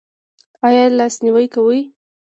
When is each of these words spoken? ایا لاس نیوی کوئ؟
ایا 0.65 0.83
لاس 0.97 1.15
نیوی 1.23 1.47
کوئ؟ 1.53 1.79